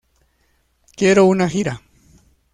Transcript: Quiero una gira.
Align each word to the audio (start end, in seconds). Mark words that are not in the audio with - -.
Quiero 0.95 1.25
una 1.27 1.47
gira. 1.47 1.79